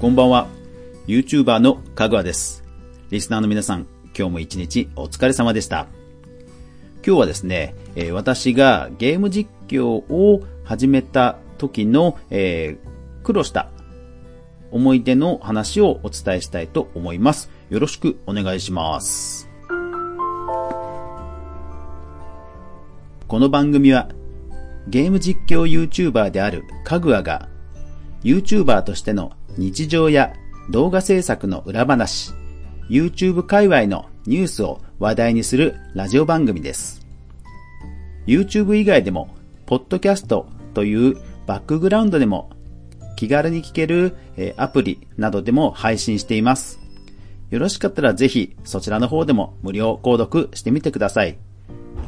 [0.00, 0.48] こんばんは。
[1.08, 2.64] YouTuber のかぐわです。
[3.10, 3.86] リスナーの皆さん、
[4.16, 5.88] 今日も一日お疲れ様でした。
[7.06, 13.68] 今日はですね、え私がゲーム実況を始めた時の、えー苦労した
[14.70, 17.50] 思い出の話をお伝えしたいと思います。
[17.68, 19.50] よろしくお願いします。
[23.28, 24.08] この番組は
[24.88, 27.50] ゲーム実況 YouTuber であるかぐわが
[28.24, 30.34] YouTuber としての日常や
[30.70, 32.32] 動画制作の裏話、
[32.88, 37.06] YouTube 界隈のニュースを話題にするラジオ番組です。
[38.26, 39.34] YouTube 以外でも、
[39.66, 42.50] ポッドキャストというバックグラウンドでも
[43.16, 44.16] 気軽に聞ける
[44.56, 46.80] アプリなどでも配信しています。
[47.50, 51.38] よろしかったらぜひそちらの方でも無料購読してみてください。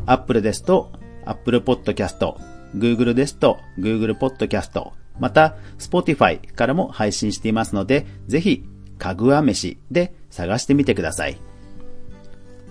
[0.07, 0.93] Apple ですと
[1.25, 2.37] Apple Podcast、
[2.77, 4.91] Google ですと Google Podcast、
[5.23, 8.65] また Spotify からも配信していますので、ぜひ
[8.99, 11.39] かぐわ飯で探してみてください。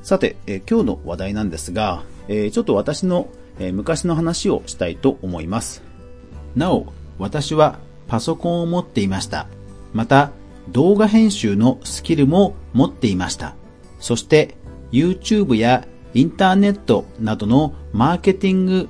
[0.03, 5.81] さて、え今日の話題なんですが、えちょっと私の、え昔の話をしたいと思います。
[6.53, 6.87] なお、
[7.19, 9.47] 私はパソコンを持っていました。
[9.93, 10.31] また、
[10.67, 13.55] 動画編集のスキルも持っていました。
[14.01, 14.57] そして、
[14.91, 18.89] YouTube やインターネットなどのマーケティング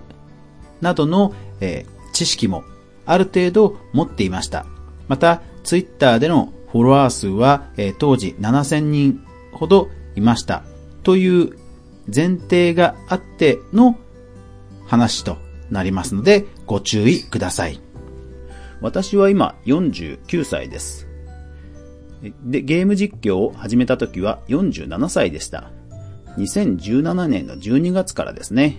[0.82, 2.64] などの、え知識も
[3.12, 4.66] ある程度持っていました。
[5.10, 10.64] また、Twitter でのフォロワー数は、えー当時7000人ほどいました。
[11.04, 11.58] という
[12.14, 13.98] 前提があっての
[14.86, 15.38] 話と
[15.70, 17.82] なりますので、ご注意ください。
[18.80, 21.10] 私は今49歳です。
[22.46, 25.72] で、ゲーム実況を始めた時は47歳でした。
[26.38, 28.78] 2017年の12月からですね。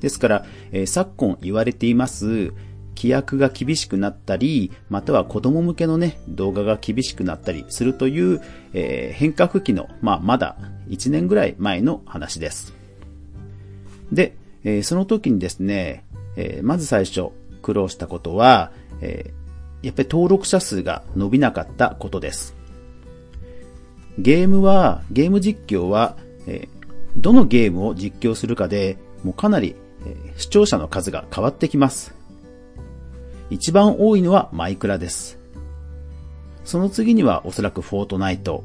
[0.00, 2.52] ですから、えー昨今言われています、
[2.96, 8.40] 規約が厳しくなったり、または子供向けのね、動画が厳しくなったりするという、
[8.72, 10.56] えー変革期の、まあ、まだ
[10.88, 12.74] 1年ぐらい前の話です。
[14.12, 16.04] で、えーその時にですね、
[16.36, 17.28] えーまず最初
[17.62, 22.54] 苦労したことは、えーやっぱり登録者数が伸びなかったことです。
[24.18, 26.16] ゲームは、ゲーム実況は、
[26.46, 26.74] えー
[27.16, 32.13] どのゲームを実況するかで、もうかなり、えー視聴者の数が変わってきます。
[33.54, 35.38] 一番多いのはマイクラです。
[36.64, 38.64] その次にはおそらくフォートナイト、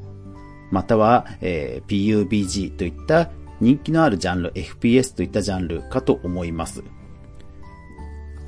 [0.71, 3.29] または、えー PUBG といった
[3.61, 6.83] 人気のあるジャンル、FPS といったジャンルかと思います。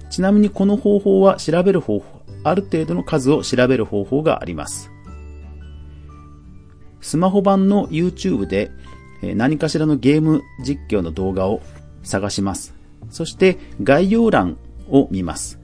[0.09, 4.89] ちなみにこの方法は調べる方法、ある程度の数を調べる方法があります。
[7.01, 8.71] スマホ版の YouTube で
[9.21, 11.61] 何かしらのゲーム実況の動画を
[12.01, 12.73] 探します。
[13.11, 14.57] そして概要欄
[14.89, 15.60] を見ます。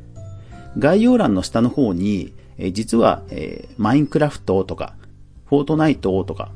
[0.78, 4.96] 概要欄の下の方に、え実は、えマインクラフトとか、
[5.46, 6.52] フォートナイトとか、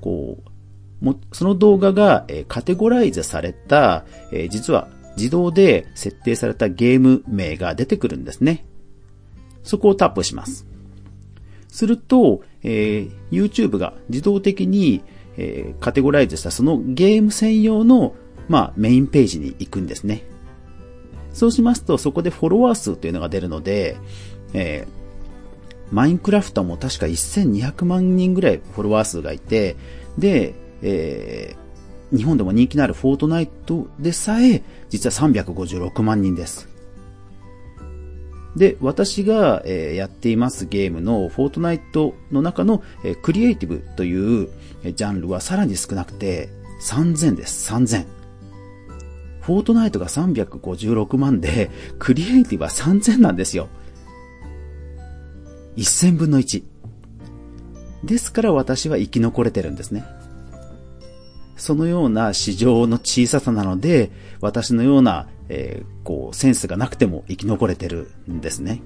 [0.00, 0.38] こ
[1.02, 8.64] う、もその動画が、えカテゴライズされた、え実は自動で設定されたゲーム名が出てくるんですね。
[9.62, 10.66] そこをタップします。
[11.68, 15.02] すると、えー YouTube が自動的に、
[15.36, 18.14] えーカテゴライズしたそのゲーム専用の、
[18.48, 20.24] まあ、メインページに行くんですね。
[21.34, 23.98] そうしますと、そこでフォロワー数というのが出るので、
[24.54, 25.04] えー
[25.92, 29.76] マインクラフトも確か1200万人ぐらいフォロワー数がいて、
[30.18, 31.64] で、えー
[32.16, 36.68] 日本でも人気のあるフォートナイトでさえ、実は356万人です。
[38.56, 44.48] で、私が、えーやっていますゲームのフォートナイトの中の、えークリエイティブという
[44.84, 46.48] ジャンルはさらに少なくて
[46.82, 47.72] 3000です。
[47.72, 48.23] 3000。
[49.44, 53.68] フォートナイトが356万で、クリエイティブは3000なんですよ。
[55.76, 56.64] 1000分の1。
[58.04, 60.04] ですから私は生き残れてるんですね。
[61.56, 64.10] そのような市場の小ささなので、
[64.40, 68.80] 私のような、えーこう、センスがなくても生き残れてるんですね。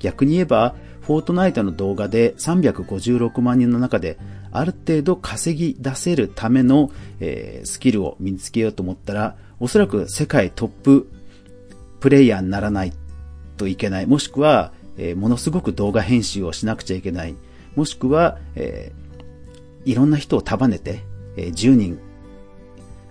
[0.00, 4.18] 逆に言えば、フォートナイトの動画で356万人の中で、
[4.50, 6.90] ある程度稼ぎ出せるための、
[7.20, 11.10] えースキルを身につけようと思ったら、おそらく世界トップ
[12.00, 12.92] プレイヤーにならない
[13.56, 14.06] といけない。
[14.06, 17.34] もしくは、えーものすごく動画編集をしなくちゃいけない。
[17.74, 19.08] もしくは、えー
[19.84, 21.00] いろんな人を束ねて、
[21.36, 21.98] えー10人、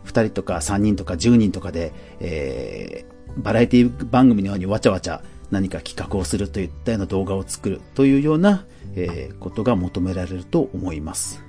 [0.06, 5.22] 2人とか3人とか10人とかで、えーバラエティ番組のようにわちゃわちゃ
[5.52, 8.66] 何か企画をするといったような動画を作るというような、
[8.96, 11.47] えことが求められると思います。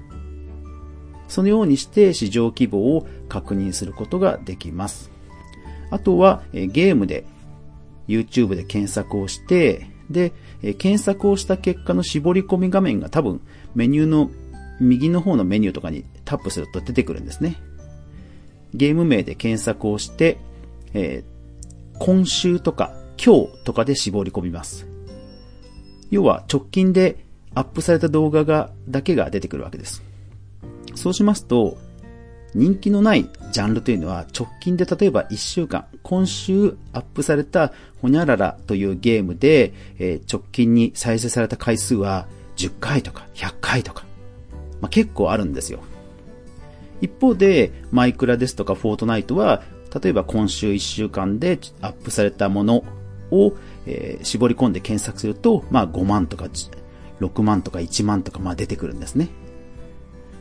[1.29, 5.11] そのようにして市場規模を確認することができます。
[5.91, 7.25] あとは、ゲームで
[8.09, 10.33] YouTube で検索をして、で、
[10.79, 13.41] 検索をした結果の絞り込み画面が多分
[13.75, 14.31] メニューの
[14.81, 17.57] 右の方のメニューとかにタップすると出てくるんですね。
[18.75, 20.39] ゲーム名で検索をして、
[20.95, 22.93] えー、今週とか
[23.23, 24.87] 今日とかで絞り込みます。
[26.11, 30.08] 要は直近でアップされた動画が、だけが出てくるわけです。
[30.99, 31.79] そうしますと、
[32.55, 44.05] 人気のないジャンルというのは直近で例えば1週間、今週アップされたホニャララというゲームで、えー、直近に再生された回数は10回とか100回とか、
[44.81, 45.81] まあ、結構あるんですよ。
[47.01, 49.63] 一方で、マイクラですとかフォートナイトは、
[50.03, 52.85] 例えば今週1週間でアップされたもの
[53.31, 53.53] を、
[53.87, 56.47] えー、絞り込んで検索すると、まあ5万とか
[57.21, 59.29] 6万とか1万とかまあ出てくるんですね。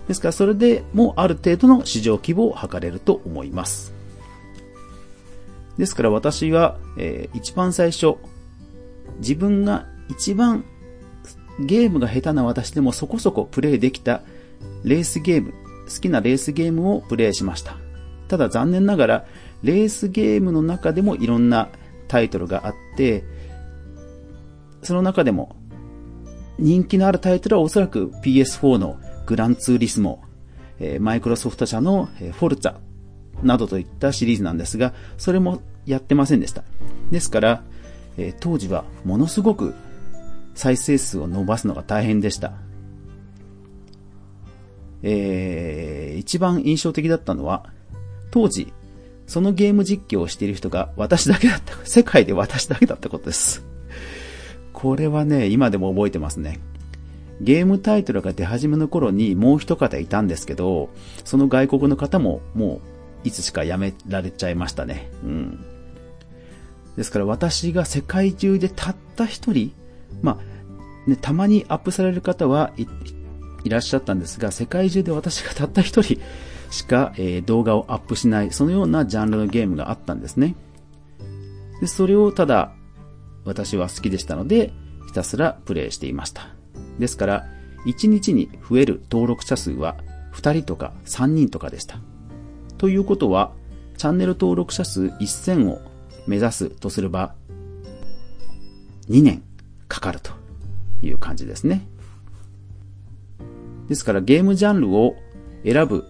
[0.07, 3.93] ですからそれでもある程度の市場規模を測れると思います。
[5.77, 8.15] ですから私は、えー、一番最初、
[9.19, 10.63] 自分が一番
[11.59, 14.21] ゲームが下手な私でもそこそこプレイできた
[14.83, 15.53] レースゲーム、
[15.85, 17.77] 好きなレースゲームをプレイしました。
[18.27, 19.25] ただ残念ながら、
[19.63, 21.69] レースゲームの中でもいろんな
[22.07, 23.23] タイトルがあって、
[24.83, 25.55] その中でも
[26.59, 30.23] 人気のあるタイトルはおそらく PS4 のグランツーリスモ、
[30.79, 32.75] えマイクロソフト社の、えフォルツァ
[33.43, 36.63] などといったシリーズなんですが、それもやってませんでした。
[37.11, 37.63] ですから、
[38.17, 39.75] え当時はものすごく
[40.55, 42.53] 再生数を伸ばすのが大変でした。
[45.03, 47.65] えー、一番印象的だったのは、
[48.31, 48.73] 当時、
[49.27, 53.63] そのゲーム実況をしている人が私だけだった、世界で私だけだったことです。
[54.73, 56.59] これはね、今でも覚えてますね。
[57.41, 60.89] ゲームタイトルが出始めの頃にもう一方いたんですけど、
[61.23, 62.81] その外国の方もも
[63.23, 65.09] ういつしか辞められちゃいましたね。
[65.23, 65.65] うん。
[66.95, 69.71] ですから私が世界中でたった一人、
[70.21, 70.39] ま
[71.05, 72.73] あ、ね、たまにアップされる方は
[73.63, 76.19] いらっしゃったんですが、世界中で私がたった一人
[76.71, 80.55] しか、えー、動画をアップしない、そのようなジャンルのゲームがあったんですね。
[81.81, 82.73] で、それをただ
[83.45, 84.73] 私は好きでしたので、
[85.05, 86.56] ひたすらプレイしていました。
[86.99, 87.45] ですから、
[87.85, 89.95] 1日に増える登録者数は
[90.33, 91.99] 2人とか3人とかでした。
[92.77, 93.51] ということは、
[93.97, 95.81] チャンネル登録者数1000を
[96.27, 97.33] 目指すとすれば、
[99.09, 99.43] 2年
[99.87, 100.31] かかると
[101.01, 101.87] いう感じですね。
[103.87, 105.15] ですからゲームジャンルを
[105.63, 106.05] 選ぶ、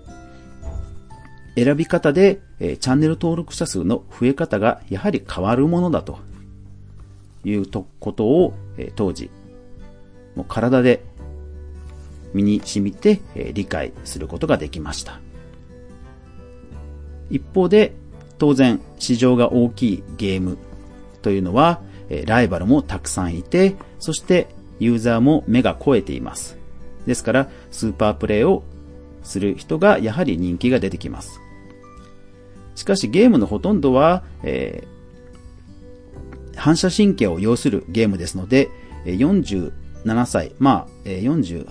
[1.56, 6.19] 選び方で、えー、チャンネル登録者数の増え方がやはり変わるものだと
[7.44, 7.66] いう
[8.00, 9.30] ことを、えー、当時
[10.38, 11.04] もう体で
[12.31, 15.19] 身に染みて、え理解することができました。
[17.31, 17.95] 一方で、
[18.38, 20.60] 当然市場が大きいゲーム
[21.24, 24.48] というのは、えライバルもたくさんいて、そして
[24.80, 26.56] ユーザーも目が肥えています。
[27.07, 28.63] ですから、スーパープレイを
[29.24, 31.42] する人がやはり人気が出てきます。
[32.75, 38.69] しかしゲームのほとんどは、えー、反射神経を要するゲームですので、
[39.06, 39.72] 40
[40.07, 41.68] 7歳、まあ、え40、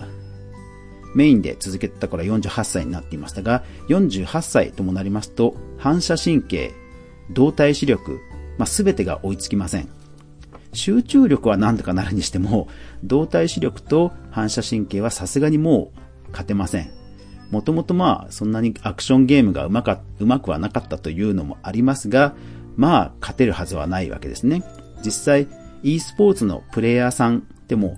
[1.15, 6.71] メインで続けてたから48歳になっていましたが、48歳ともなりますと、反射神経、
[7.31, 8.19] 動体視力、
[8.57, 9.89] まあ、全てが追いつきません。
[10.73, 12.67] 集中力は何とかなるにしても、
[13.03, 15.91] 動体視力と反射神経はさすがにも
[16.27, 16.91] う勝てません。
[17.49, 22.35] もともとまあ、そんなにアクションゲームがうまか、うまくはなかったというのもありますが、
[22.75, 24.63] まあ、勝てるはずはないわけですね。
[25.03, 25.47] 実際、
[25.81, 27.97] e スポーツのプレイヤーさんでも、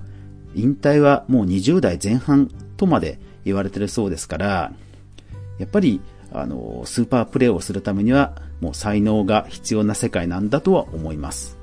[0.56, 4.74] 引退はもう20代前半とまで言われてるそうですから、
[5.58, 6.02] やっぱり、
[6.32, 11.58] あの、スーパープレイをするためには、もう才能が必要な世界なんだとは思います。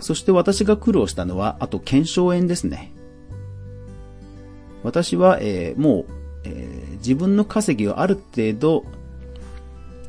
[0.00, 2.92] そして私が苦労したのは、あと検証炎ですね。
[4.82, 6.06] 私は、えー、もう、
[6.44, 8.84] えー、自分の稼ぎをある程度、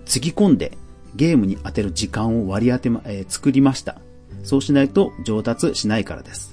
[0.06, 0.78] つぎ込んで、
[1.16, 4.00] ゲームに当てる時間を割り当てま、えー、作りました。
[4.44, 6.49] そうしないと上達しないからです。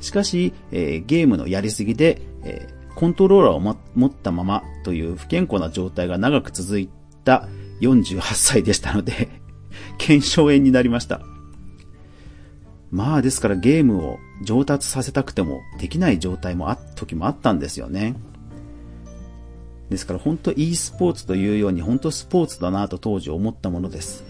[0.00, 6.88] しかし、えー、ゲームのやりすぎで、えー、コントローラーを持ったままという不健康な状態が長く続い
[7.24, 7.48] た
[7.80, 9.28] 48歳でしたので
[9.98, 11.20] 検証炎になりました。
[12.90, 18.16] まあですからゲームを上達させたくてもできない状態もあ、時もあったんですよね。
[19.90, 24.24] ですから本当 e スポーツというように本当スポーツだなと当時思ったものです。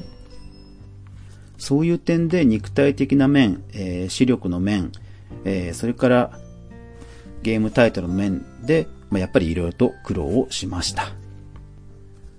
[1.58, 4.92] そういう点で肉体的な面、えー、視力の面、
[5.44, 6.38] えー、それから
[7.42, 11.12] ゲームタイトルの面で、まあ、やっぱり色々と苦労をしました。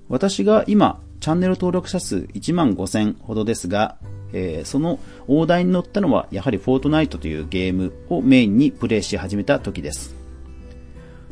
[0.10, 3.98] 私が今、チャンネル登録者数1万5000ほどですが、
[4.34, 10.16] えー、その大台に乗ったのはやはりフォートナイトというゲームをメインにプレイし始めた時です。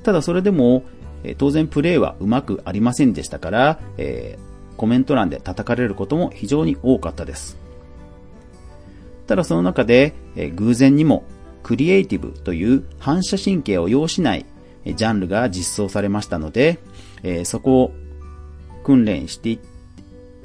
[0.03, 0.83] ただそれでも、
[1.23, 7.57] えー、当然プレイはうまくありませんでしたから、えー、コメント欄で叩かれることも非常に多かったです。
[9.27, 11.23] ただその中で、え、偶然にも
[11.63, 14.45] クリエイティブという反射神経を要しない
[14.85, 16.79] ジャンルが実装されましたので、
[17.23, 17.91] えー、そこを
[18.83, 19.59] 訓練して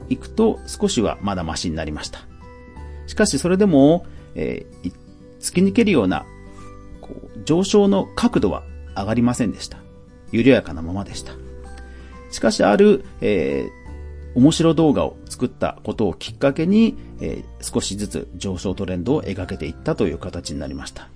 [0.09, 2.21] いくと少しはまだマシになりました。
[3.07, 4.93] しかしそれでも、えー、
[5.41, 6.27] 突き抜けるような
[7.01, 8.63] こう上昇の角度は
[8.97, 9.79] 上がりませんでした。
[10.33, 11.33] 緩やかなままでした。
[12.31, 21.09] しかしある、えー、面白動画を作ったことをきっかけに、えー、少しずつ上昇トレンドを描けていったという形になりました。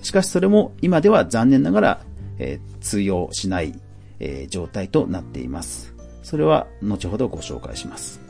[0.00, 2.00] しかしそれも今では残念ながら、
[2.38, 3.78] えー、通用しない、
[4.20, 5.94] えー、状態となっています。
[6.22, 8.22] それは後ほどご紹介します。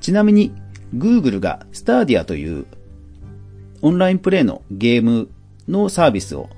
[0.00, 0.52] ちなみに
[0.92, 2.66] Google が Stadia という
[3.80, 5.28] オンラインプレイのゲーム
[5.68, 6.48] のサービスを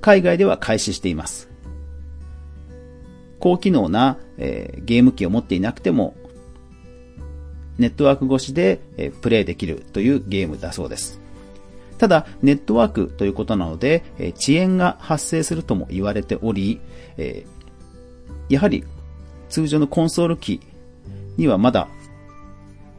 [0.00, 1.45] 海外では開始しています。
[3.46, 6.16] 高機能な、えー、ゲーム機を持っていなくても
[7.78, 11.20] ネットワーク越しで、えー、プレイできるというゲームだそうです。
[11.96, 16.80] ただ、ネットワークということなので、えー、遅延が発生するとも言われており、
[17.18, 18.82] えー、やはり
[19.48, 20.60] 通常のコンソール機
[21.36, 21.86] にはまだ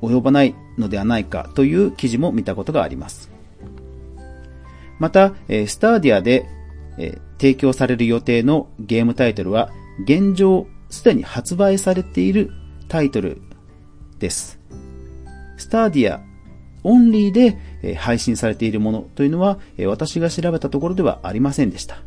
[0.01, 3.29] 及ばないのではないかという記事も見たことがあります。
[4.97, 6.45] また、え Stadia で、
[6.97, 9.71] え提供される予定のゲームタイトルは
[10.03, 12.51] 現状すでに発売されている
[12.87, 13.41] タイトル
[14.19, 14.59] です。
[15.57, 16.21] Stadia
[16.83, 21.97] オンリーで、配信されているものというのは、私が調べたところではありませんでした。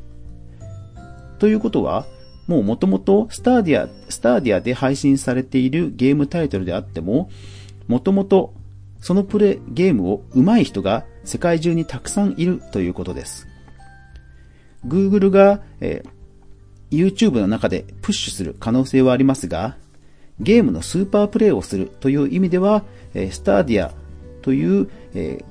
[1.38, 2.06] ということは、
[2.47, 7.30] もう元々 Stadia、Stadia で配信されているゲームタイトルであっても、
[7.88, 8.54] もともと
[9.00, 13.47] そのプレゲームを上手い人が世界中にたくさんいるということです。
[14.87, 16.11] Google が、えー、
[16.90, 19.76] YouTube の中でプッシュする可能性はありますが、
[20.40, 22.82] ゲームのスーパープレイをするという意味では、
[23.14, 23.92] スターディア
[24.42, 24.88] という、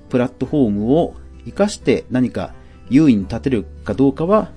[0.09, 2.53] プラットフォームを活かして何か
[2.89, 4.49] 優位に立てるかどうかは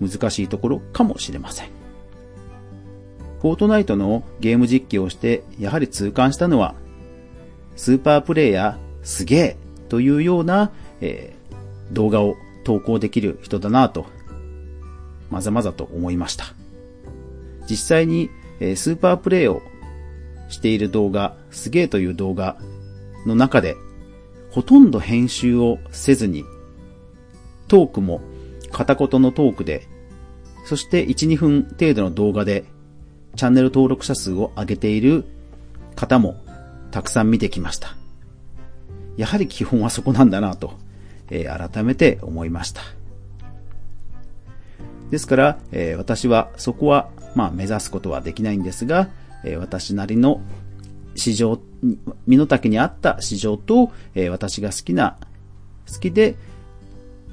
[0.00, 1.68] 難しいところかもしれません。
[3.40, 6.74] フォートナイトのゲーム実況をしてやはり痛感したのは、
[7.74, 9.56] スーパープレイヤーすげえ
[9.88, 10.70] というような、
[11.00, 14.06] えー、動画を投稿できる人だなと、
[15.32, 16.44] まざまざと思いました。
[17.68, 18.28] 実際に、
[18.60, 19.62] え、スーパープレイを
[20.50, 22.58] している動画、すげえという動画
[23.26, 23.76] の中で、
[24.50, 26.44] ほとんど編集をせずに、
[27.66, 28.20] トークも
[28.70, 29.88] 片言のトークで、
[30.66, 32.64] そして1、2分程度の動画で
[33.34, 35.24] チャンネル登録者数を上げている
[35.96, 36.36] 方も
[36.90, 37.96] たくさん見てきました。
[39.16, 40.74] やはり基本はそこなんだなと、
[41.30, 42.82] えー、改めて思いました。
[45.12, 49.10] ですから、えー、私はそこは、まあ、目指すことはできないんですが、
[49.44, 50.40] えー、私なりの
[51.14, 51.60] 市場、
[52.26, 55.18] 身の丈に合った市場と、え私が好きな、
[55.86, 56.36] 好きで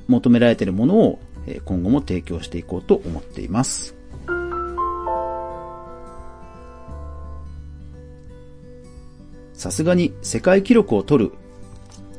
[0.09, 1.19] 求められているものを
[1.63, 3.95] 今後も提供していこうと思っています。
[9.53, 11.31] さすがに世界記録を取る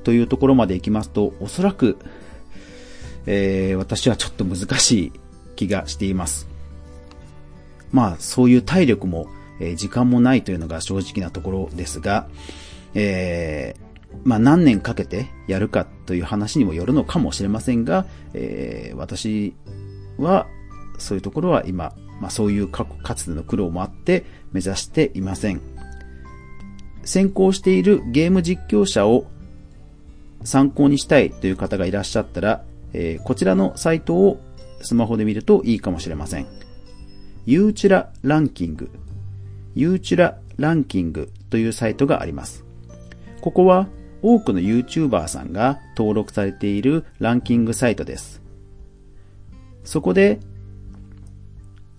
[0.05, 1.99] というところまで行きますと、おそらく、
[3.27, 5.13] えー、私はちょっと難しい
[5.61, 6.49] 気がしています。
[7.93, 9.27] まあ、そういう体力も、
[9.61, 12.29] えー、時間もないというのが正直なところですが、
[12.95, 19.55] えー、まあ何年かけてやるかという話にもよるのかもしれませんが、えー、私
[20.19, 20.47] は
[20.99, 25.61] そういうところは今、まあそういうかつての苦労もあって目指していません。
[27.03, 29.27] 先行しているゲーム実況者を
[30.45, 32.63] 参考にしたいという方がいらっしゃったら、
[32.93, 34.41] えー、こちらのサイトを
[34.81, 36.47] スマホで見るといいかもしれません。
[37.47, 38.91] ユーチュラランキング、
[39.75, 42.65] ユーチュラランキングというサイトがあります。
[43.41, 43.89] ここは
[44.23, 48.43] 多くの YouTuber さんが登録されているランキングサイトです。
[49.85, 50.39] そこで、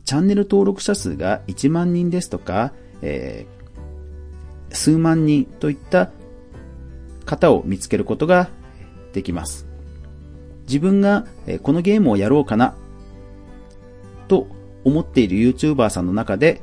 [0.05, 6.11] チャンネル登録者数が1万人ですとか、えー、数万人といった
[7.25, 8.49] 方を見つけることが
[9.13, 9.70] できます。
[10.71, 11.25] 自分が
[11.63, 12.75] このゲームをやろうかな
[14.29, 14.47] と
[14.85, 16.61] 思っている YouTuber さんの中で、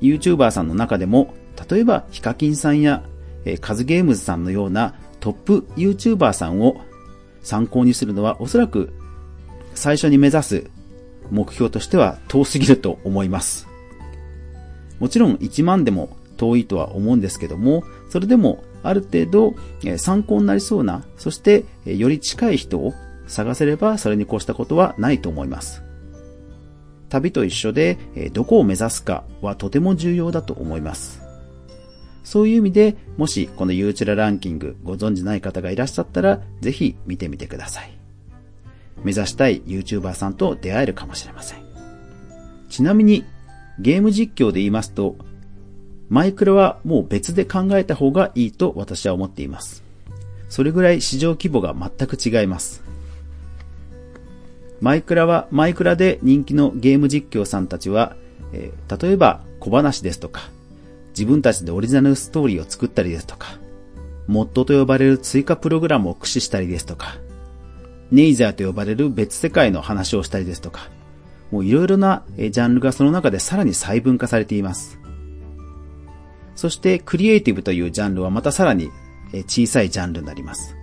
[0.00, 1.32] YouTuber さんの中でも、
[1.70, 3.04] 例えばヒカキンさんや
[3.60, 6.80] カズゲームズさんのようなトップ YouTuber さんを
[7.42, 8.92] 参考にするのはおそらく
[9.74, 10.70] 最初に目指す
[11.30, 13.68] 目標としては遠すぎると思います。
[14.98, 19.54] もちろん1万でも遠いとは思うんですけども、それでもある程度、
[19.96, 22.92] 参考になりそうな、そして、より近い人を
[23.32, 25.82] 探せればそれに越したことはないと思います。
[27.08, 31.22] 旅と一緒で、えどこを目指すかはとても重要だと思います。
[32.24, 37.92] そういう意味で、もしこのユーチュラランキングご存知ない方がいらっしゃったら、ぜひ見てみてください。
[39.02, 41.58] 目指したい YouTuber さんと出会えるかもしれません。
[42.68, 43.24] ちなみに、
[43.78, 45.16] ゲーム実況で言いますと、
[46.10, 49.82] マイクラはもう別で考えた方がいいと私は思っています。
[50.50, 52.91] それぐらい市場規模が全く違います。
[54.82, 58.16] マイクラはマイクラで人気のゲーム実況さんたちは、
[58.52, 60.50] えー、例えば小話ですとか、
[61.10, 63.58] 自分たちでオリジナルストーリーを作ったりですとか、
[64.26, 67.14] モッドと呼ばれる追加プログラムを駆使したりですとか、
[68.10, 70.90] ネイザーと呼ばれる別世界の話をしたりですとか、
[71.52, 74.98] もういろいろなジャンルがその中でさらに細分化されています。
[76.56, 78.90] そしてクリエイティブというジャンルはまたさらに
[79.46, 80.76] 小さいジャンルになります。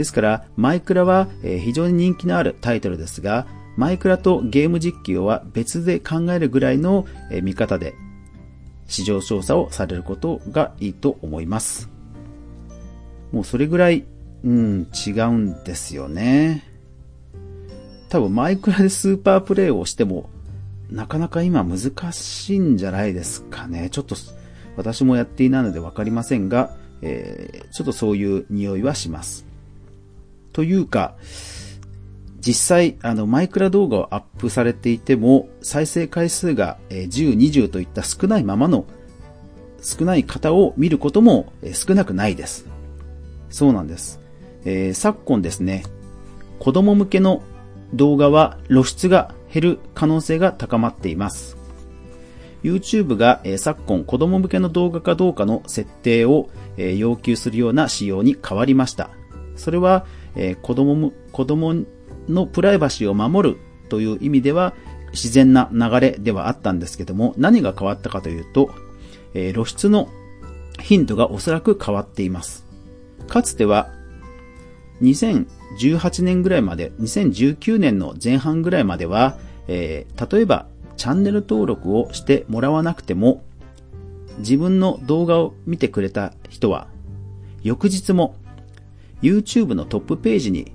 [0.00, 7.04] ですから、マイクラは非常に人気のあるタイトルですが、マイクラとゲーム実況は別で考えるぐらいの
[7.42, 7.94] 見方で
[8.86, 11.90] 市場調査をされることがいいと思います。
[13.30, 14.06] もうそれぐらい
[14.42, 16.64] うん、違うんですよね。
[18.08, 20.30] 多分マイクラでスーパープレイをしても、
[20.90, 23.90] なかなか今難しいんじゃないですかね。
[23.90, 24.16] ちょっと
[24.78, 29.49] 私もやっていないのでわかりませんが、えー、ちょっとそういう匂いはします。
[30.52, 31.16] というか、
[32.40, 38.86] 実際、あの、マイクラ動画をアップされていても、再生回数が10、20といった少ないままの、
[39.82, 42.66] 少ない方を見ることも少なくないです。
[43.50, 44.20] そうなんです。
[44.64, 45.84] えー、昨今ですね、
[46.58, 47.42] 子供向けの
[47.94, 51.56] 動画は露出が減る可能性が高まっています。
[52.62, 59.10] YouTube が、え、昨今子供向けの動画かどうかの設定を、え、要求するような仕様に変わりました。
[59.56, 60.04] それは、
[60.36, 61.74] えー、子供も子供
[62.28, 64.74] のプライバシーを守るという意味では
[65.12, 68.70] 自然な流れではあったんですけども、何が変わったかというと、
[69.34, 70.08] えー、露出の
[70.80, 72.64] 頻度がおそらく変わっています。
[73.28, 73.90] かつては
[75.02, 79.38] 2018年ぐらいまで、2019年の前半ぐらいまでは、
[79.68, 80.66] えー、例えば
[80.96, 83.42] チャンネル登録をしてもらわなくても、
[84.38, 86.88] 自分の動画を見てくれた人は、
[87.62, 88.36] 翌日も
[89.22, 90.72] YouTube のトップページに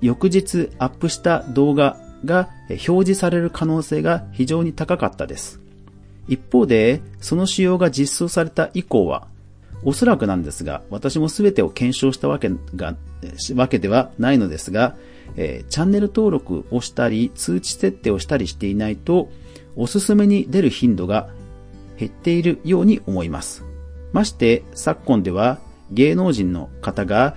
[0.00, 5.60] 翌日アップした動画が表示される可能性が非常に高かったです。
[6.28, 9.26] 一方で、その仕様が実装された以降は、
[9.84, 12.96] おそらくなんですが、私も全てを検証したわけが、
[13.54, 14.96] わけではないのですが、
[15.36, 19.30] えー、チャンネル登録をしたり、通知設定をしたりしていないと、
[19.76, 21.28] おすすめに出る頻度が
[21.98, 23.64] 減っているように思います。
[24.12, 25.58] まして、昨今では
[25.90, 27.36] 芸能人の方が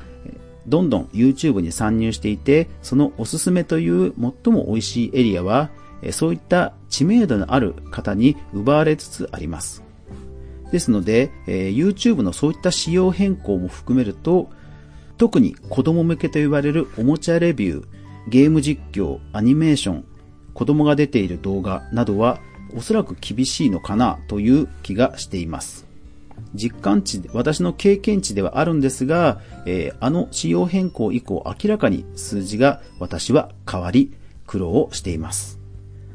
[0.67, 5.69] どんどん YouTube に参入していて、そのおすすめという最も美味しいエリアは、
[6.11, 9.83] そういった知名度のある方に奪われつつあります。
[10.71, 14.49] ですので、え、YouTube のそういった仕様変更も含めると、
[15.17, 17.85] 特に子供向けと言われるおもちゃレビュー、
[18.27, 20.05] ゲーム実況、アニメーション、
[20.53, 22.39] 子供が出ている動画などは
[22.75, 25.90] おそらく厳しいのかなという気がしています。
[26.53, 34.13] 実感値、私の経験値ではあるんですが、えー、あの仕様変更以降明らかに数字が私は変わり
[34.45, 35.59] 苦労をしています。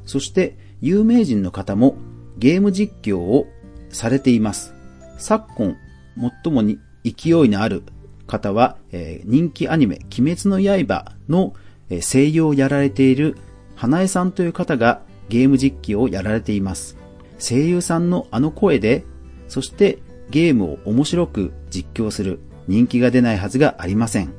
[0.05, 1.97] そして有名人の方も
[2.39, 3.47] ゲーム実況を
[3.89, 4.75] されています。
[5.19, 5.77] 昨今、
[6.45, 7.83] 最もに勢いのある
[8.27, 11.55] 方は、えー、人気アニメ、鬼滅の刃の、
[11.89, 13.37] え、声優をやられている
[13.75, 16.97] 花江さんという方がゲーム実況をやられています。
[17.39, 19.05] 声優さんのあの声で、
[19.49, 19.99] そして
[20.31, 24.33] ゲームを面白く実況する人気が出ないはずがありません。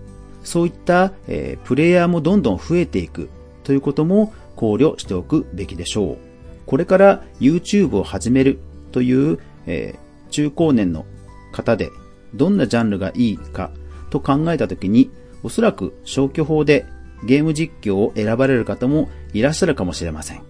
[0.44, 3.30] そういった、えー、プレイヤーもどんどん増えていく
[3.64, 6.18] ということも考慮しておくべきでしょう。
[6.66, 8.60] これから YouTube を始める
[8.92, 11.06] という、えー、中高年の
[11.52, 11.90] 方で
[12.34, 13.72] どんなジャンルがいいか
[14.10, 15.10] と考えたときに、
[15.44, 16.86] おそらく消去法で
[17.24, 20.42] ゲーム実況を選ばれる方もいらっしゃるかもしれません。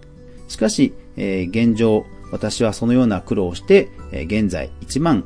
[0.48, 5.24] しかし、えー、現状、私はそのような苦労をして、現在1万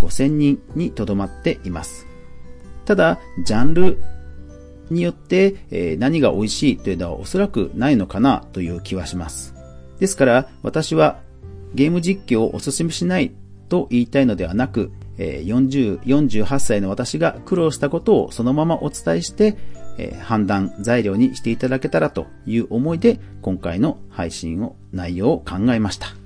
[0.00, 2.06] 5000人にとどまっています。
[2.84, 4.02] ただ、ジャンル
[4.90, 9.54] によって、何が美味しいというのはおそらくないのかなという気はします。
[10.00, 11.20] ですから、私は
[11.74, 13.32] ゲーム実況をお勧めしない
[13.68, 19.56] と言いたいのではなく、40、48歳の私が苦労したことをそのままお伝えして、
[20.22, 26.21] 判断材料にしていただけたらという思いで今回の配信を内容を考えました。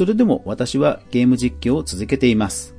[0.00, 2.74] それでも私はゲーム実況を続けています。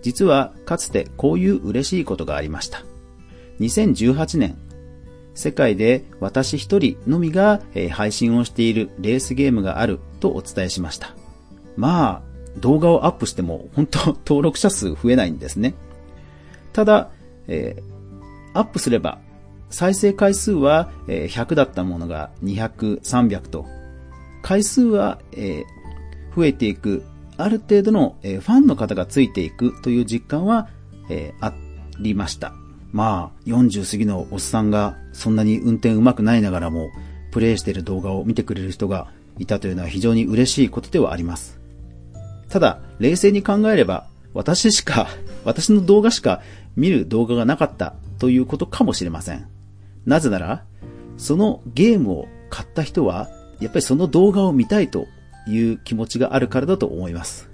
[0.00, 2.82] 実はかつてこういう嬉しいことがありました。
[3.60, 4.56] 2018年、
[5.34, 11.14] 世界で私一人のみが配信をしているレースゲームがあるとお伝えしました。
[11.76, 15.74] まあ、動画をアップしても本当登録者数増えないんですね。
[16.72, 17.10] ただ、
[17.48, 19.18] えー、アップすれば
[19.68, 23.66] 再生回数は100だったものが200、300と、
[24.40, 25.20] 回数は
[26.34, 27.02] 増えていく、
[27.36, 30.68] ある程度のファンの方がついていくという実感は
[31.08, 31.52] えあ
[31.98, 32.54] りました。
[32.92, 36.90] まあ、40過ぎのおっさんがそんなに運転上手くないながらも、
[37.30, 41.58] プレイしている動画を見てくれる人がいたというのは非常に嬉しいことではあります。
[42.50, 45.08] ただ、冷静に考えれば、私しか、
[45.44, 46.42] 私の動画しか
[46.76, 49.46] 見る動画がなかったということかもしれません。
[50.04, 50.64] なぜなら、
[51.16, 53.28] そのゲームを買った人は、
[53.60, 55.06] やっぱりその動画を見たいと
[55.46, 57.48] いう気持ちがあるからだと思います。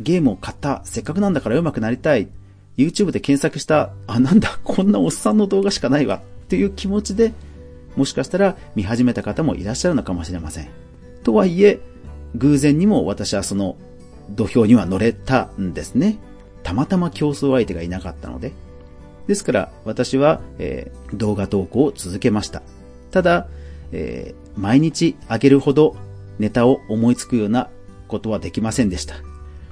[0.00, 2.28] ゲームを買った、せっかくなんだから上手くなりたい、
[2.76, 7.32] YouTube で検索した、あ、なんだ、こんなおっさんの動画しかないわ、っていう気持ちで、
[7.96, 10.68] もしかしたら見始めた方もいらっしゃるのかもしれません。
[11.22, 11.80] とはいえ、
[12.34, 13.76] 偶然にも私はその
[14.30, 16.18] 土俵には乗れたんですね。
[16.62, 18.52] たまたま競争相手がいなかったので。
[19.26, 22.62] ですから私は、えー、動画投稿を続けました。
[23.10, 23.46] ただ、
[23.92, 25.96] えー、毎日上げるほど
[26.38, 27.70] ネタを思いつくような
[28.08, 29.16] ことはできませんでした。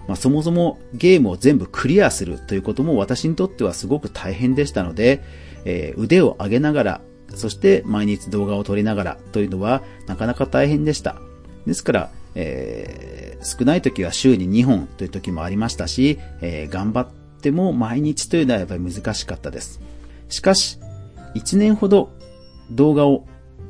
[0.08, 5.22] まあ、そもそもゲームを全部クリアするということも私にとってはすごく大変でしたので、
[5.64, 7.00] えー、腕を上げながら、
[7.34, 11.16] そして毎日動画を撮りながらというのはなかなか大変でした。
[11.66, 17.08] ですから、えー、少ない時は週に2本という時もありましたし、えー、頑張っ
[17.40, 19.80] ても毎日というのはやっぱり難しかったです。
[20.28, 20.78] しかし、
[21.34, 22.10] 1年ほど
[22.70, 23.26] 動画を、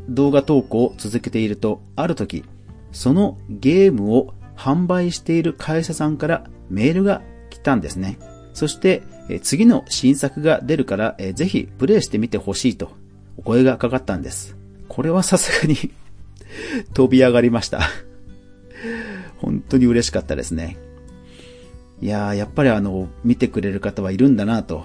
[0.09, 2.45] 動画投稿を続けていると、ある時、
[2.93, 8.19] そのゲームを販売している会社さんからメールが来たんですね。
[8.53, 9.03] そして、
[9.43, 12.91] 次の新作が出るから、ぜひプレイしてみてほしいと
[13.37, 14.57] お声がかかったんです。
[14.89, 15.77] これはさすがに
[16.95, 17.81] 飛び上がりました
[19.39, 20.77] 本当に嬉しかったですね。
[22.03, 24.85] いやー、やっぱりあの、見てくれる方はいるんだなと。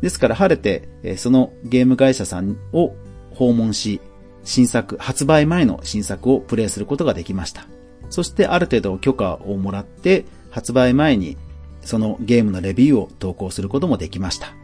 [0.00, 2.94] ですから晴れて、そのゲーム会社さんを
[3.34, 4.00] 訪問し、
[4.48, 7.66] 新作、発売前の新作をプレイすることができました。
[8.08, 11.36] そしてある程度許可をもらって、発売前に
[11.82, 14.54] そのゲームのレビューを投稿することもできました。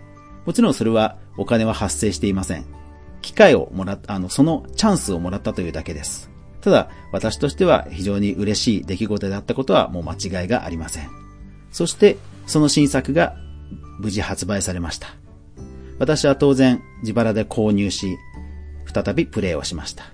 [0.47, 2.65] もちろんそれはお金は発生していません。
[3.21, 6.31] 機会をもらった、あの、そのチャンスをもらったというだけです。
[6.63, 11.11] ただ、私としては非常に嬉しい出来事だったことはもう間違いがありません。
[11.71, 12.17] そして、
[12.47, 13.37] その新作が
[13.99, 15.09] 無事発売されました。
[15.99, 18.17] 私は当然自腹で購入し、
[18.95, 20.05] 再びプレイをしました。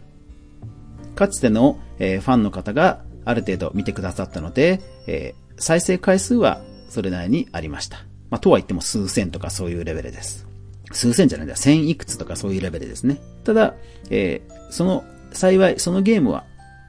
[1.14, 7.98] かつての、えー、ファンの方がある程度見てくださったので、えー、再生回数はそれなりにありました。
[8.30, 10.46] まあ、とは言っても数千とかそういうレベルです。
[10.92, 13.20] 数千じゃないんだ、千いくつとかそういうレベルですね。
[13.44, 13.74] ただ、
[14.10, 16.44] えー、その幸いそのゲームは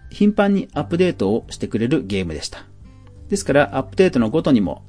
[0.10, 2.66] 頻繁にアップデートをしてくれるゲームでした。
[3.30, 4.84] ですからアップデートのごとにも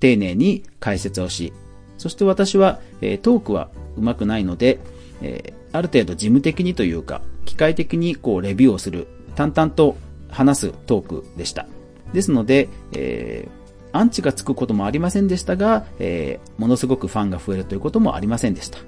[0.00, 1.52] 丁寧に解説をし、
[1.98, 4.78] そして私は、えー、トークは上手くないので、
[5.20, 9.96] え、ある程度事務的にというか、機械的にこうレビューをする、淡々と
[10.28, 11.66] 話すトークでした。
[12.12, 18.78] ですので、えー、アンチがつくこともありませんでしたが、えー、ものすごくファンが増えるということもありませんでした。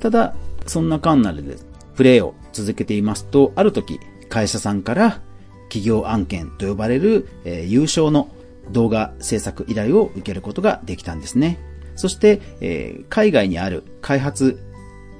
[0.00, 0.34] ただ、
[0.66, 1.56] そんなカンナで
[1.94, 5.20] プレイを続けていますと、ある時、会社さんから
[5.68, 8.28] 企業案件と呼ばれる、えー、優勝の
[8.70, 11.58] 動画制作依頼を受けることができたんですね。
[11.96, 14.58] そして、えー、海外にある開発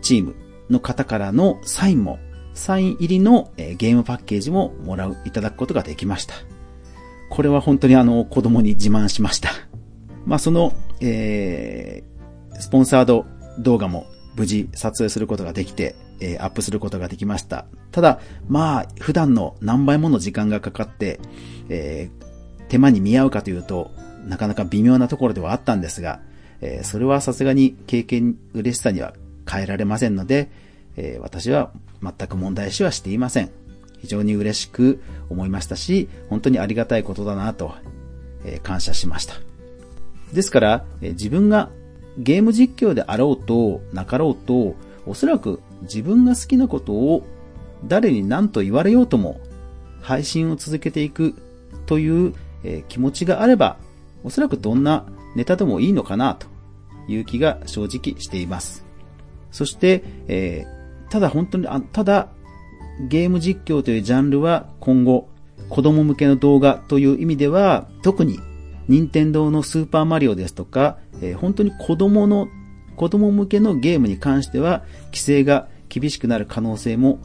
[0.02, 0.34] チーム
[0.68, 2.18] の方からのサインも、
[2.54, 6.34] サイン入りの、ゲームパッケージももらう、いただくことができました。
[7.30, 9.50] これは本当にあの、子供に自慢しました。
[10.26, 13.24] まあ、その、えー、スポンサード
[13.58, 17.66] 動画も無事撮影することができて、えー、アップすることができました。
[17.90, 21.20] ただ、まあ、普段の何倍もの時間がかかって、
[21.68, 23.90] えー、手間に見合うかというと、
[24.26, 26.20] なかなか微妙なところではあったんですが、
[26.60, 29.14] えー、それはさすがに経験嬉しさには
[29.50, 30.50] 変えられませんので、
[30.96, 31.70] え私は
[32.02, 33.50] 全く問題視はしていません。
[34.00, 35.00] 非常に嬉しく
[35.30, 37.74] 思いましたし、本当にありがたいことだなと、
[38.44, 39.34] え感謝しました。
[40.32, 41.70] ですから、え自分が
[42.18, 44.74] ゲーム実況であろうと、なかろうと、
[45.06, 47.26] おそらく自分が好きなことを
[47.86, 49.40] 誰に何と言われようとも
[50.00, 51.34] 配信を続けていく
[51.86, 53.76] というえ気持ちがあれば、
[54.24, 56.46] おそらくどんなネタでもいいのかなと
[57.08, 58.81] いう気が正直しています。
[59.52, 62.28] そして、えー、ただ本当にあ、ただ
[63.08, 65.28] ゲーム実況というジャンルは今後
[65.68, 68.40] 子供向けの動画という意味では、特に
[68.88, 72.48] 任天堂のスーパーマリオですとか、えー、本当に子供の、
[72.96, 77.20] 子供向けのゲームに関しては、規制が厳しくなる可能性も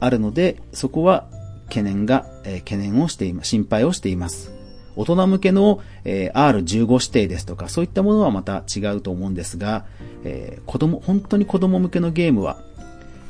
[0.00, 1.28] あるので、そこは
[1.68, 4.53] 懸念が、えー、懸念をしています、心配をしています。
[4.96, 9.84] 大人向けの、えー、R15 指定ですとか、そういったものはまた違うと思うんですが、
[10.24, 12.58] えー、子供、本当に子供向けのゲームは、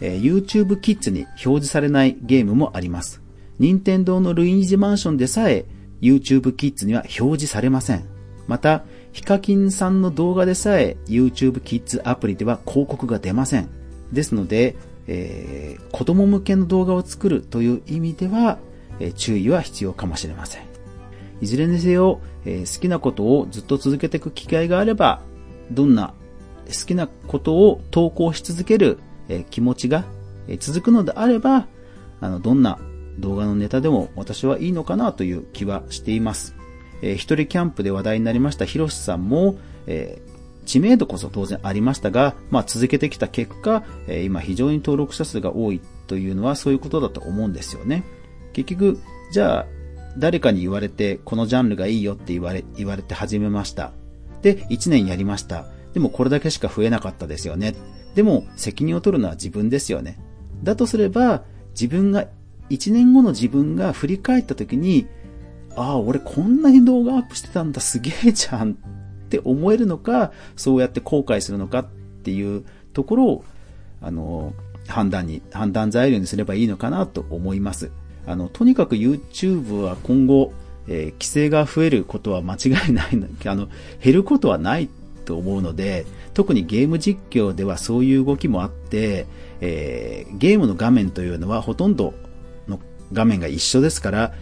[0.00, 3.22] えー、YouTube Kids に表示されないゲームもあります。
[3.58, 5.64] 任天堂のルイージマンションでさえ
[6.00, 8.04] YouTube Kids には表示されません。
[8.46, 13.68] また、ヒカキンさんの動画でさえ YouTube Kids アプリでは広告が出ません。
[14.12, 18.58] ですので、えー、子供向けの動画を作るという意味では、
[19.00, 20.73] えー、注意は必要かもしれません。
[21.40, 25.20] いずれにせよ、えー、好きなことをずっと続けていく機会があれば、
[25.70, 26.14] どんな
[26.66, 30.04] 好きなことを投稿し続ける、えー、気持ちが、
[30.58, 31.66] 続くのであれば、
[32.20, 32.78] あの、どんな
[33.18, 36.54] 動画のネタでも私はいいのかなという気はしています。
[37.02, 48.04] えー、一人キャンプで話題になりましたヒロシさんも、えー、知名度こそ当然ありましたが、まあ続けてきた結果、えー、今非常に登録者数が多いというのはそういうことだと思うんですよね。
[48.52, 48.98] 結局、
[49.32, 49.66] じゃあ、
[50.18, 53.92] 誰かに言われて、このジャンルがいいよって言われ、言われて始めました。
[54.42, 55.66] で、1年やりました。
[55.92, 57.74] でもこれだけしか増えなかったですよね。
[58.14, 60.18] でも、責任を取るのは自分ですよね。
[60.62, 62.26] だとすれば、自分が、
[62.70, 65.06] 1年後の自分が振り返った時に、
[65.76, 68.74] ああ、俺こんなに動画アップしてたんだ、すげえじゃんっ
[69.28, 71.86] て思えるのか、そうやって後悔するのかっ
[72.22, 73.44] ていうところを、
[74.00, 74.52] あの、
[74.86, 77.90] 判断に、判断材料にすればいいのかなと思います。
[78.26, 80.52] あの、とにかく YouTube は今後、
[80.86, 83.08] えー、規制が増えることは間違いない、
[83.46, 83.68] あの、
[84.02, 84.88] 減ることはない
[85.24, 89.26] と思うので、特にゲーム実況ではそういう動きもあって、
[89.60, 92.14] えー、ゲームの画面というのはほとんど
[92.68, 92.80] の
[93.12, 94.32] 画面が一緒ですから、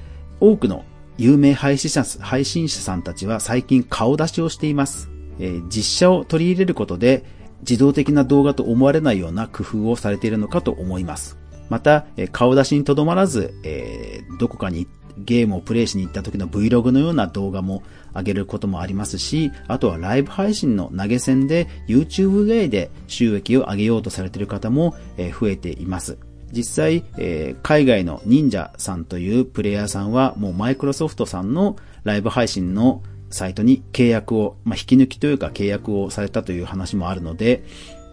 [0.41, 0.85] 多くの
[1.19, 5.09] 有名配信者配信者さんたちは最近顔出しをしています。
[5.39, 7.25] えー、実写を取り入れることで、
[7.61, 11.42] 自動的な動画と思われないような工夫をされているのかと思います。
[11.73, 17.83] また、顔出しにとどまらず、えー、どこかにゲームをプレイしに行った時の Vlog のような動画も
[18.15, 24.95] 上げることもありますし、あとはライブ配信の投げ銭で YouTube 以外で収益を上げようとされている方も
[25.41, 26.19] 増えています。
[26.53, 37.65] 実際、えー、海外の忍者さんというプレイヤーさんはもうマイクロソフトさんのライブ配信のサイトに契約を、まあ、引き抜きというか契約をされたという話もあるので、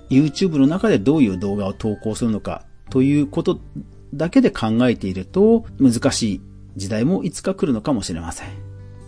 [0.10, 3.60] YouTube の中でどういう動画を投稿するのかということ
[4.14, 6.42] だけで考えていると難しい
[6.76, 8.48] 時代もいつか来るのかもしれません。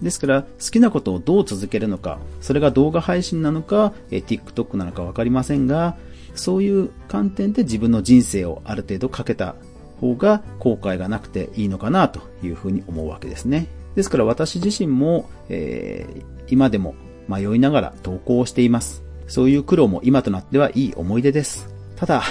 [0.02, 5.96] ですから、好きなことをどう続けるのか、それが動画配信なのか、え TikTok なのかわかりませんが、
[6.34, 9.56] そういう観点で自分の人生をある程度かけた
[10.00, 13.68] 方が後悔がなくていいのかなというふうに思うわけですね。
[13.96, 16.96] ですから私自身も、えー、今でも
[17.28, 19.04] 迷いながら投稿をしています。
[19.28, 21.70] そういう苦労も今となってはいい思い出です。
[21.96, 22.24] ただ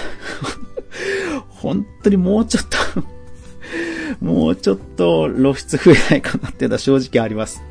[1.60, 2.78] 本当にもうちょっと
[4.24, 7.62] もうちょっと露出増えないかなっていうのは正直あります。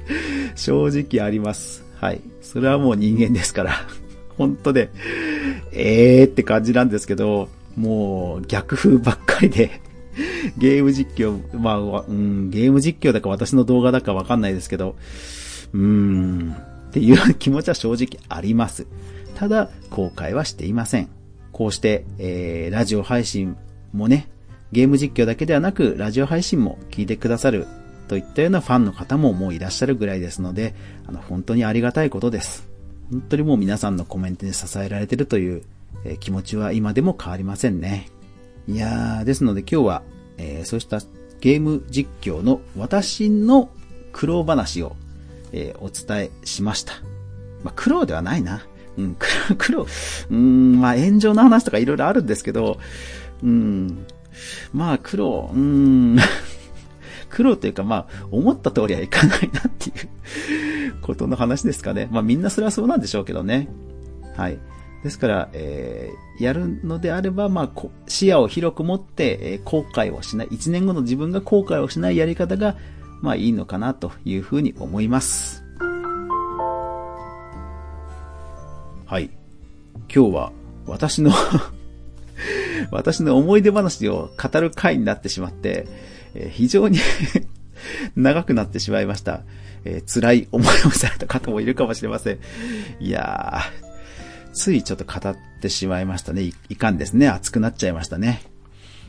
[0.55, 1.83] 正直あります。
[1.99, 2.21] はい。
[2.41, 3.73] それはもう人間ですから。
[4.37, 4.89] 本当で、
[5.73, 9.81] えーって感じなんですけど、もう逆風ばっかりで
[10.57, 14.95] ゲーム実況、まあ、うん、ゲーム実況だか私の動画だかわかんないですけど、
[15.73, 16.55] うーん、
[16.89, 18.87] っていう気持ちは正直あります。
[19.35, 21.09] ただ、後悔はしていません。
[21.51, 23.57] こうして、えー、ラジオ配信
[23.93, 24.27] もね、
[24.71, 27.67] ゲーム実況だけではなく、ラジオ配信も聞いてくださる
[28.07, 30.75] といったようなファンの方ももういらっしゃるぐらいですので、
[31.07, 32.67] あの、本当にありがたいことです。
[33.11, 35.63] 本当にもう皆さんのコメントに支えられてるという、
[36.05, 38.09] えー、気持ちは今でも変わりませんね。
[38.67, 40.03] いやー、ですので今日は、
[40.37, 40.99] えー、そうした
[41.41, 43.69] ゲーム実況の私の
[44.11, 44.95] 苦労話を、
[45.51, 46.93] えー、お伝えしました。
[47.63, 48.65] まあ、苦労ではないな。
[48.97, 49.15] うん、
[49.57, 49.87] 苦労、
[50.29, 52.79] うん、まあ、炎上の話とかいろいろあるんですけど、
[53.43, 54.05] うん、
[54.73, 56.17] まあ、苦労、うん、
[57.29, 59.93] 苦労というか、まあ、思った通りはいかないなってい
[60.89, 62.07] うことの話ですかね。
[62.11, 63.69] まあ、みんなそれはそうなんでしょうけどね。
[64.35, 64.59] はい。
[65.03, 72.75] ですから、えー、やるのであれば、まあ、視野を広く持って、えー、後悔をしない、1年後の自分が後悔をしないやり方が、
[73.21, 75.63] まあ、いいのかなというふうに思います。
[79.05, 79.29] はい。
[80.13, 80.51] 今日は、
[80.85, 81.31] 私の
[82.91, 85.87] 私の思い出話を語る回になってしまって、
[86.35, 86.99] えー、非常に
[88.15, 89.41] 長くなってしまいました。
[89.85, 92.39] えー、辛い思いをされた方もいるかもしれません。
[92.99, 96.53] いやー、ついちょっと語ってしまいましたねい。
[96.69, 97.29] いかんですね。
[97.29, 98.41] 熱くなっちゃいましたね。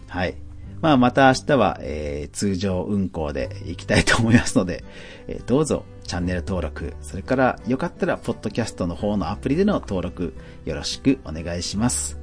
[0.08, 0.34] はい。
[0.80, 4.84] まあまた明日は、えー、通常運行で行きたいと思いますので、
[5.28, 12.18] えー、どうぞチャンネル登録、それからよかったらポッドキャストの方のアプリでの登録よろしくお願いします。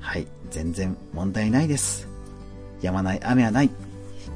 [0.00, 2.08] はい、全然問題ないです。
[2.80, 3.70] 止まない雨はない。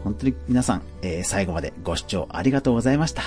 [0.05, 3.23] 本当に皆さん、えー、最後までご視聴ありがとうございました。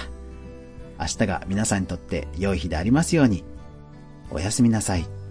[0.99, 3.43] 明日が皆さんにとって良い日でありますように。
[4.31, 5.22] おやすみなさい。